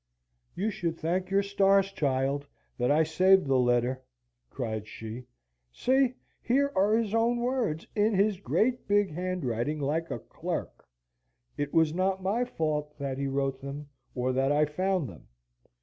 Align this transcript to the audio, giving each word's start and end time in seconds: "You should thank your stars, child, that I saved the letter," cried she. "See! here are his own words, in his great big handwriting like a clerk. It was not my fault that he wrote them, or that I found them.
"You 0.55 0.71
should 0.71 0.97
thank 0.97 1.29
your 1.29 1.43
stars, 1.43 1.91
child, 1.91 2.47
that 2.75 2.89
I 2.89 3.03
saved 3.03 3.45
the 3.45 3.59
letter," 3.59 4.01
cried 4.49 4.87
she. 4.87 5.25
"See! 5.71 6.15
here 6.41 6.71
are 6.75 6.95
his 6.97 7.13
own 7.13 7.37
words, 7.37 7.85
in 7.95 8.15
his 8.15 8.39
great 8.39 8.87
big 8.87 9.11
handwriting 9.11 9.79
like 9.79 10.09
a 10.09 10.17
clerk. 10.17 10.87
It 11.55 11.71
was 11.71 11.93
not 11.93 12.23
my 12.23 12.45
fault 12.45 12.97
that 12.97 13.19
he 13.19 13.27
wrote 13.27 13.59
them, 13.61 13.89
or 14.15 14.33
that 14.33 14.51
I 14.51 14.65
found 14.65 15.07
them. 15.07 15.27